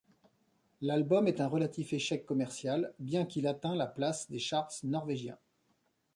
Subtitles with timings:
[0.81, 5.37] L'album est un relatif échec commercial bien qu'il atteint la place des charts norvégiens.